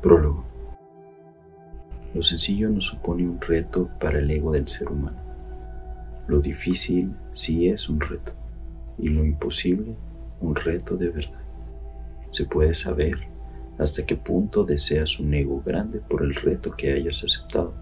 Prólogo. 0.00 0.44
Lo 2.14 2.22
sencillo 2.22 2.70
no 2.70 2.80
supone 2.80 3.28
un 3.28 3.40
reto 3.40 3.90
para 3.98 4.20
el 4.20 4.30
ego 4.30 4.52
del 4.52 4.68
ser 4.68 4.92
humano. 4.92 5.18
Lo 6.28 6.38
difícil 6.38 7.16
sí 7.32 7.68
es 7.68 7.88
un 7.88 8.00
reto 8.00 8.32
y 8.96 9.08
lo 9.08 9.24
imposible 9.24 9.96
un 10.40 10.54
reto 10.54 10.96
de 10.96 11.08
verdad. 11.10 11.42
Se 12.30 12.44
puede 12.44 12.74
saber 12.74 13.26
hasta 13.76 14.06
qué 14.06 14.14
punto 14.14 14.62
deseas 14.62 15.18
un 15.18 15.34
ego 15.34 15.64
grande 15.66 15.98
por 15.98 16.22
el 16.22 16.32
reto 16.32 16.76
que 16.76 16.92
hayas 16.92 17.24
aceptado, 17.24 17.74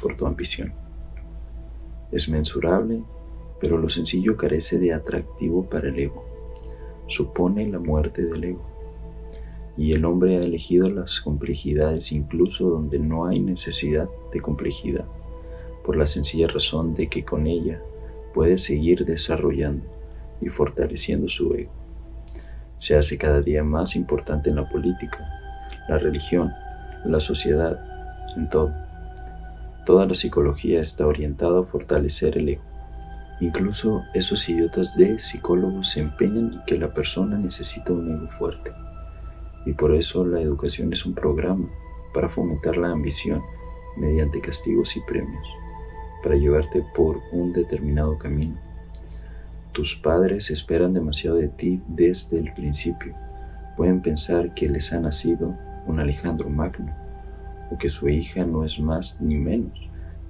por 0.00 0.16
tu 0.16 0.26
ambición. 0.26 0.72
Es 2.10 2.26
mensurable, 2.26 3.04
pero 3.60 3.76
lo 3.76 3.90
sencillo 3.90 4.38
carece 4.38 4.78
de 4.78 4.94
atractivo 4.94 5.68
para 5.68 5.88
el 5.88 5.98
ego. 5.98 6.24
Supone 7.06 7.68
la 7.68 7.78
muerte 7.78 8.24
del 8.24 8.44
ego 8.44 8.73
y 9.76 9.92
el 9.92 10.04
hombre 10.04 10.36
ha 10.36 10.42
elegido 10.42 10.88
las 10.90 11.20
complejidades 11.20 12.12
incluso 12.12 12.68
donde 12.68 12.98
no 12.98 13.26
hay 13.26 13.40
necesidad 13.40 14.08
de 14.32 14.40
complejidad, 14.40 15.04
por 15.84 15.96
la 15.96 16.06
sencilla 16.06 16.46
razón 16.46 16.94
de 16.94 17.08
que 17.08 17.24
con 17.24 17.46
ella 17.46 17.82
puede 18.32 18.58
seguir 18.58 19.04
desarrollando 19.04 19.86
y 20.40 20.48
fortaleciendo 20.48 21.28
su 21.28 21.54
ego. 21.54 21.72
Se 22.76 22.96
hace 22.96 23.18
cada 23.18 23.40
día 23.40 23.62
más 23.64 23.96
importante 23.96 24.50
en 24.50 24.56
la 24.56 24.68
política, 24.68 25.26
la 25.88 25.98
religión, 25.98 26.52
la 27.04 27.20
sociedad, 27.20 27.80
en 28.36 28.48
todo. 28.48 28.72
Toda 29.86 30.06
la 30.06 30.14
psicología 30.14 30.80
está 30.80 31.06
orientada 31.06 31.60
a 31.60 31.64
fortalecer 31.64 32.38
el 32.38 32.48
ego. 32.48 32.62
Incluso 33.40 34.02
esos 34.14 34.48
idiotas 34.48 34.96
de 34.96 35.18
psicólogos 35.18 35.90
se 35.90 36.00
empeñan 36.00 36.52
en 36.52 36.62
que 36.66 36.78
la 36.78 36.92
persona 36.94 37.36
necesita 37.36 37.92
un 37.92 38.10
ego 38.10 38.28
fuerte 38.28 38.72
y 39.66 39.72
por 39.72 39.94
eso 39.94 40.24
la 40.26 40.40
educación 40.40 40.92
es 40.92 41.06
un 41.06 41.14
programa 41.14 41.68
para 42.12 42.28
fomentar 42.28 42.76
la 42.76 42.90
ambición 42.90 43.42
mediante 43.96 44.40
castigos 44.40 44.96
y 44.96 45.00
premios, 45.00 45.46
para 46.22 46.36
llevarte 46.36 46.84
por 46.94 47.20
un 47.32 47.52
determinado 47.52 48.18
camino. 48.18 48.56
Tus 49.72 49.96
padres 49.96 50.50
esperan 50.50 50.92
demasiado 50.92 51.36
de 51.36 51.48
ti 51.48 51.82
desde 51.88 52.38
el 52.38 52.52
principio. 52.54 53.14
Pueden 53.76 54.02
pensar 54.02 54.54
que 54.54 54.68
les 54.68 54.92
ha 54.92 55.00
nacido 55.00 55.56
un 55.86 55.98
Alejandro 55.98 56.48
Magno 56.48 56.94
o 57.70 57.78
que 57.78 57.90
su 57.90 58.08
hija 58.08 58.44
no 58.46 58.64
es 58.64 58.78
más 58.78 59.20
ni 59.20 59.36
menos 59.36 59.72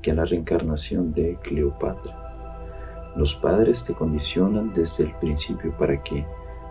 que 0.00 0.14
la 0.14 0.24
reencarnación 0.24 1.12
de 1.12 1.38
Cleopatra. 1.42 3.12
Los 3.16 3.34
padres 3.34 3.84
te 3.84 3.94
condicionan 3.94 4.72
desde 4.72 5.04
el 5.04 5.14
principio 5.16 5.76
para 5.76 6.02
que, 6.02 6.26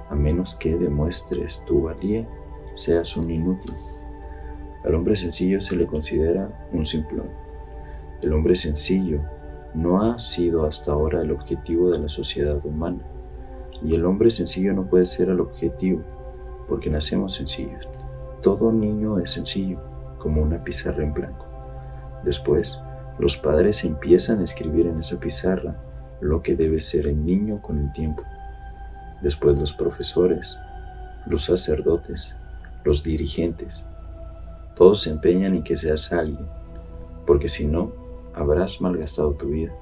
a 0.10 0.16
menos 0.16 0.56
que 0.56 0.76
demuestres 0.76 1.64
tu 1.66 1.84
valía, 1.84 2.28
seas 2.76 3.16
un 3.18 3.30
inútil. 3.30 3.74
Al 4.84 4.96
hombre 4.96 5.16
sencillo 5.16 5.62
se 5.62 5.76
le 5.76 5.88
considera 5.88 6.50
un 6.72 6.86
simplón. 6.86 7.30
El 8.22 8.34
hombre 8.34 8.56
sencillo 8.56 9.22
no 9.74 10.02
ha 10.02 10.18
sido 10.18 10.66
hasta 10.66 10.92
ahora 10.92 11.22
el 11.22 11.32
objetivo 11.32 11.92
de 11.92 12.00
la 12.00 12.10
sociedad 12.10 12.64
humana. 12.66 13.02
Y 13.82 13.96
el 13.96 14.06
hombre 14.06 14.30
sencillo 14.30 14.74
no 14.74 14.88
puede 14.88 15.06
ser 15.06 15.30
el 15.30 15.40
objetivo, 15.40 16.02
porque 16.68 16.90
nacemos 16.90 17.34
sencillos. 17.34 17.88
Todo 18.42 18.72
niño 18.72 19.20
es 19.20 19.32
sencillo, 19.32 19.80
como 20.20 20.42
una 20.42 20.64
pizarra 20.64 21.04
en 21.04 21.14
blanco. 21.14 21.46
Después, 22.24 22.80
los 23.20 23.38
padres 23.38 23.84
empiezan 23.84 24.40
a 24.40 24.44
escribir 24.44 24.88
en 24.88 25.00
esa 25.00 25.20
pizarra 25.20 25.76
lo 26.22 26.42
que 26.42 26.56
debe 26.56 26.80
ser 26.80 27.08
el 27.08 27.26
niño 27.26 27.62
con 27.62 27.80
el 27.80 27.92
tiempo. 27.92 28.24
Después 29.22 29.60
los 29.60 29.74
profesores, 29.74 30.58
los 31.26 31.44
sacerdotes, 31.44 32.36
los 32.84 33.04
dirigentes. 33.04 33.86
Todos 34.76 35.04
se 35.04 35.12
empeñan 35.12 35.56
en 35.56 35.64
que 35.64 35.76
seas 35.76 36.12
alguien, 36.12 36.48
porque 37.26 37.50
si 37.50 37.66
no, 37.66 37.92
habrás 38.34 38.82
malgastado 38.82 39.34
tu 39.34 39.50
vida. 39.50 39.74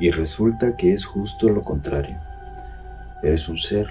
Y 0.00 0.10
resulta 0.10 0.76
que 0.76 0.92
es 0.92 1.06
justo 1.06 1.48
lo 1.48 1.62
contrario. 1.62 2.18
Eres 3.22 3.48
un 3.48 3.58
ser, 3.58 3.88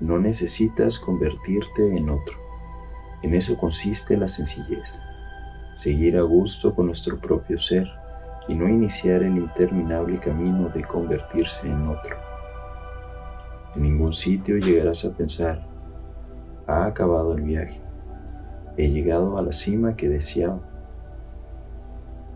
no 0.00 0.18
necesitas 0.18 0.98
convertirte 0.98 1.96
en 1.96 2.10
otro. 2.10 2.36
En 3.22 3.34
eso 3.34 3.56
consiste 3.56 4.16
la 4.16 4.28
sencillez, 4.28 5.00
seguir 5.72 6.16
a 6.16 6.22
gusto 6.22 6.74
con 6.74 6.86
nuestro 6.86 7.18
propio 7.18 7.58
ser 7.58 7.88
y 8.48 8.54
no 8.54 8.68
iniciar 8.68 9.22
el 9.22 9.36
interminable 9.36 10.18
camino 10.18 10.68
de 10.68 10.84
convertirse 10.84 11.66
en 11.66 11.88
otro. 11.88 12.16
En 13.74 13.82
ningún 13.82 14.12
sitio 14.12 14.56
llegarás 14.56 15.04
a 15.04 15.10
pensar, 15.10 15.66
ha 16.66 16.86
acabado 16.86 17.34
el 17.34 17.42
viaje. 17.42 17.80
He 18.76 18.90
llegado 18.90 19.38
a 19.38 19.42
la 19.42 19.52
cima 19.52 19.96
que 19.96 20.08
deseaba. 20.08 20.60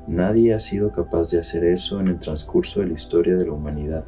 Nadie 0.07 0.55
ha 0.55 0.59
sido 0.59 0.93
capaz 0.93 1.31
de 1.31 1.41
hacer 1.41 1.65
eso 1.65 2.01
en 2.01 2.09
el 2.09 2.19
transcurso 2.19 2.81
de 2.81 2.89
la 2.89 2.95
historia 2.95 3.37
de 3.37 3.47
la 3.47 3.53
humanidad, 3.53 4.05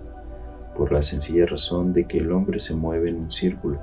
por 0.74 0.92
la 0.92 1.02
sencilla 1.02 1.46
razón 1.46 1.92
de 1.92 2.04
que 2.04 2.18
el 2.18 2.32
hombre 2.32 2.58
se 2.58 2.74
mueve 2.74 3.10
en 3.10 3.16
un 3.16 3.30
círculo, 3.30 3.80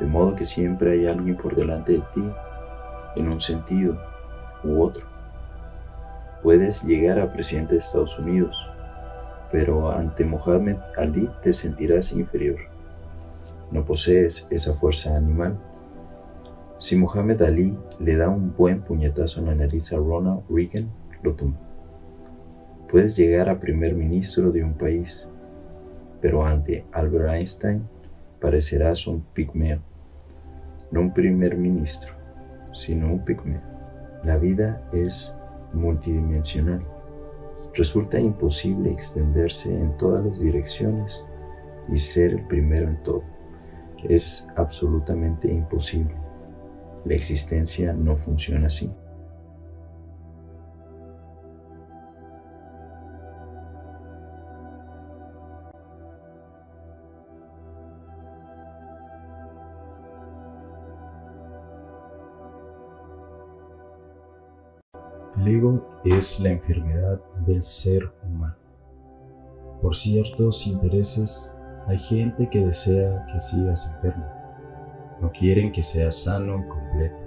de 0.00 0.06
modo 0.06 0.34
que 0.34 0.46
siempre 0.46 0.92
hay 0.92 1.06
alguien 1.06 1.36
por 1.36 1.54
delante 1.54 1.92
de 1.92 2.02
ti, 2.14 2.30
en 3.16 3.28
un 3.28 3.40
sentido 3.40 3.98
u 4.64 4.82
otro. 4.82 5.06
Puedes 6.42 6.82
llegar 6.84 7.18
a 7.18 7.32
presidente 7.32 7.74
de 7.74 7.80
Estados 7.80 8.18
Unidos, 8.18 8.68
pero 9.52 9.90
ante 9.90 10.24
Mohammed 10.24 10.76
Ali 10.96 11.28
te 11.42 11.52
sentirás 11.52 12.12
inferior 12.12 12.75
no 13.70 13.84
posees 13.84 14.46
esa 14.50 14.72
fuerza 14.72 15.14
animal. 15.14 15.58
Si 16.78 16.96
Muhammad 16.96 17.42
Ali 17.42 17.76
le 17.98 18.16
da 18.16 18.28
un 18.28 18.54
buen 18.54 18.82
puñetazo 18.82 19.40
en 19.40 19.46
la 19.46 19.54
nariz 19.54 19.92
a 19.92 19.96
Ronald 19.96 20.42
Reagan, 20.48 20.90
lo 21.22 21.34
tumba. 21.34 21.58
Puedes 22.88 23.16
llegar 23.16 23.48
a 23.48 23.58
primer 23.58 23.94
ministro 23.94 24.52
de 24.52 24.62
un 24.62 24.74
país, 24.74 25.28
pero 26.20 26.44
ante 26.44 26.84
Albert 26.92 27.30
Einstein 27.30 27.82
parecerás 28.40 29.06
un 29.06 29.22
pigmeo. 29.32 29.80
No 30.92 31.00
un 31.00 31.12
primer 31.12 31.56
ministro, 31.56 32.14
sino 32.72 33.12
un 33.12 33.24
pigmeo. 33.24 33.60
La 34.22 34.36
vida 34.36 34.86
es 34.92 35.34
multidimensional. 35.72 36.84
Resulta 37.74 38.20
imposible 38.20 38.90
extenderse 38.90 39.74
en 39.74 39.96
todas 39.96 40.24
las 40.24 40.40
direcciones 40.40 41.26
y 41.88 41.96
ser 41.96 42.32
el 42.32 42.46
primero 42.46 42.88
en 42.88 43.02
todo 43.02 43.35
es 44.04 44.46
absolutamente 44.56 45.52
imposible. 45.52 46.14
La 47.04 47.14
existencia 47.14 47.92
no 47.92 48.16
funciona 48.16 48.66
así. 48.66 48.92
El 65.38 65.48
ego 65.48 65.86
es 66.04 66.40
la 66.40 66.50
enfermedad 66.50 67.20
del 67.46 67.62
ser 67.62 68.10
humano. 68.24 68.56
Por 69.80 69.94
ciertos 69.94 70.66
intereses 70.66 71.56
hay 71.86 71.98
gente 71.98 72.48
que 72.48 72.66
desea 72.66 73.24
que 73.26 73.38
sigas 73.38 73.92
enfermo. 73.94 74.26
No 75.20 75.30
quieren 75.30 75.70
que 75.70 75.84
seas 75.84 76.24
sano 76.24 76.58
y 76.58 76.68
completo, 76.68 77.24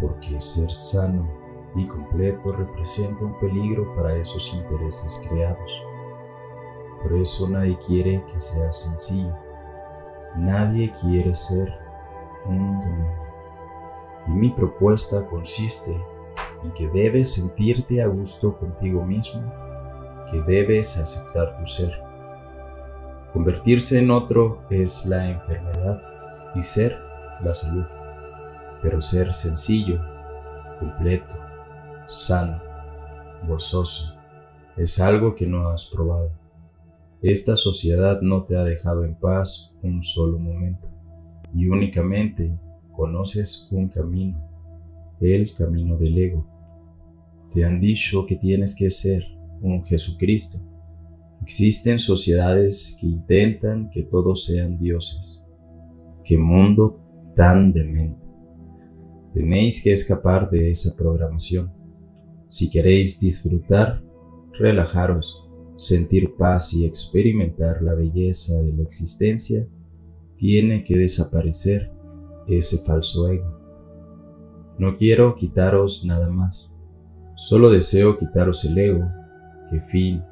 porque 0.00 0.40
ser 0.40 0.70
sano 0.70 1.28
y 1.74 1.86
completo 1.88 2.52
representa 2.52 3.24
un 3.24 3.36
peligro 3.40 3.92
para 3.96 4.14
esos 4.14 4.54
intereses 4.54 5.20
creados. 5.28 5.82
Por 7.02 7.12
eso 7.14 7.48
nadie 7.48 7.76
quiere 7.84 8.24
que 8.32 8.38
seas 8.38 8.82
sencillo. 8.82 9.36
Nadie 10.36 10.92
quiere 11.00 11.34
ser 11.34 11.76
un 12.46 12.80
dominio. 12.80 13.22
Y 14.28 14.30
mi 14.30 14.50
propuesta 14.50 15.26
consiste 15.26 15.92
en 16.62 16.72
que 16.72 16.86
debes 16.88 17.32
sentirte 17.32 18.00
a 18.00 18.06
gusto 18.06 18.56
contigo 18.56 19.04
mismo, 19.04 19.42
que 20.30 20.40
debes 20.42 20.96
aceptar 20.96 21.58
tu 21.58 21.66
ser 21.66 22.01
Convertirse 23.32 23.98
en 23.98 24.10
otro 24.10 24.62
es 24.68 25.06
la 25.06 25.30
enfermedad 25.30 26.02
y 26.54 26.60
ser 26.60 26.98
la 27.42 27.54
salud. 27.54 27.84
Pero 28.82 29.00
ser 29.00 29.32
sencillo, 29.32 30.02
completo, 30.78 31.36
sano, 32.06 32.60
gozoso, 33.48 34.12
es 34.76 35.00
algo 35.00 35.34
que 35.34 35.46
no 35.46 35.68
has 35.68 35.86
probado. 35.86 36.30
Esta 37.22 37.56
sociedad 37.56 38.20
no 38.20 38.44
te 38.44 38.56
ha 38.56 38.64
dejado 38.64 39.04
en 39.04 39.14
paz 39.14 39.74
un 39.82 40.02
solo 40.02 40.38
momento 40.38 40.88
y 41.54 41.68
únicamente 41.68 42.58
conoces 42.92 43.66
un 43.70 43.88
camino, 43.88 44.46
el 45.20 45.54
camino 45.54 45.96
del 45.96 46.18
ego. 46.18 46.46
Te 47.50 47.64
han 47.64 47.80
dicho 47.80 48.26
que 48.26 48.36
tienes 48.36 48.74
que 48.74 48.90
ser 48.90 49.24
un 49.62 49.82
Jesucristo 49.84 50.58
Existen 51.42 51.98
sociedades 51.98 52.96
que 53.00 53.06
intentan 53.08 53.90
que 53.90 54.04
todos 54.04 54.44
sean 54.44 54.78
dioses. 54.78 55.44
¡Qué 56.24 56.38
mundo 56.38 57.00
tan 57.34 57.72
demente! 57.72 58.24
Tenéis 59.32 59.82
que 59.82 59.90
escapar 59.90 60.50
de 60.50 60.70
esa 60.70 60.94
programación. 60.96 61.72
Si 62.48 62.70
queréis 62.70 63.18
disfrutar, 63.18 64.04
relajaros, 64.52 65.42
sentir 65.76 66.36
paz 66.36 66.74
y 66.74 66.84
experimentar 66.84 67.82
la 67.82 67.94
belleza 67.94 68.62
de 68.62 68.72
la 68.74 68.82
existencia, 68.82 69.66
tiene 70.36 70.84
que 70.84 70.96
desaparecer 70.96 71.90
ese 72.46 72.78
falso 72.78 73.28
ego. 73.28 73.58
No 74.78 74.96
quiero 74.96 75.34
quitaros 75.34 76.04
nada 76.04 76.28
más, 76.28 76.70
solo 77.34 77.68
deseo 77.68 78.16
quitaros 78.16 78.64
el 78.64 78.78
ego, 78.78 79.08
que 79.70 79.80
fin 79.80 80.22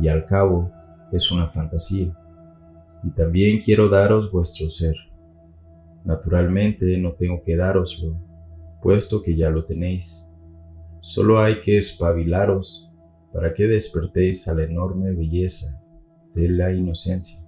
y 0.00 0.08
al 0.08 0.24
cabo 0.24 0.70
es 1.12 1.30
una 1.30 1.46
fantasía, 1.46 2.12
y 3.02 3.10
también 3.10 3.60
quiero 3.60 3.88
daros 3.88 4.30
vuestro 4.30 4.68
ser. 4.68 4.94
Naturalmente 6.04 6.98
no 6.98 7.14
tengo 7.14 7.42
que 7.42 7.56
daroslo, 7.56 8.20
puesto 8.80 9.22
que 9.22 9.36
ya 9.36 9.50
lo 9.50 9.64
tenéis. 9.64 10.28
Solo 11.00 11.40
hay 11.40 11.60
que 11.60 11.76
espabilaros 11.78 12.90
para 13.32 13.54
que 13.54 13.66
despertéis 13.66 14.48
a 14.48 14.54
la 14.54 14.64
enorme 14.64 15.12
belleza 15.12 15.82
de 16.32 16.48
la 16.48 16.72
inocencia. 16.72 17.44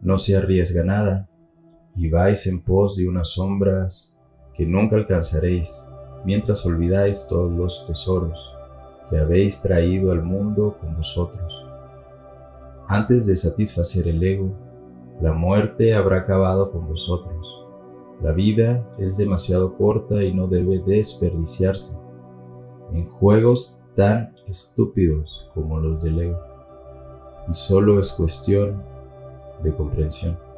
No 0.00 0.18
se 0.18 0.36
arriesga 0.36 0.82
nada 0.82 1.28
y 1.96 2.08
vais 2.08 2.46
en 2.46 2.60
pos 2.60 2.96
de 2.96 3.08
unas 3.08 3.32
sombras 3.32 4.16
que 4.54 4.66
nunca 4.66 4.96
alcanzaréis 4.96 5.84
mientras 6.24 6.64
olvidáis 6.66 7.26
todos 7.28 7.50
los 7.52 7.84
tesoros 7.84 8.52
habéis 9.20 9.60
traído 9.60 10.12
al 10.12 10.22
mundo 10.22 10.76
con 10.80 10.96
vosotros. 10.96 11.64
Antes 12.88 13.26
de 13.26 13.36
satisfacer 13.36 14.08
el 14.08 14.22
ego, 14.22 14.52
la 15.20 15.32
muerte 15.32 15.94
habrá 15.94 16.18
acabado 16.18 16.70
con 16.70 16.86
vosotros. 16.86 17.64
La 18.22 18.32
vida 18.32 18.86
es 18.98 19.16
demasiado 19.16 19.76
corta 19.76 20.22
y 20.22 20.32
no 20.32 20.46
debe 20.46 20.82
desperdiciarse 20.84 21.96
en 22.92 23.06
juegos 23.06 23.78
tan 23.94 24.34
estúpidos 24.46 25.50
como 25.54 25.78
los 25.78 26.02
del 26.02 26.20
ego. 26.20 26.38
Y 27.48 27.52
solo 27.52 27.98
es 28.00 28.12
cuestión 28.12 28.82
de 29.62 29.74
comprensión. 29.74 30.51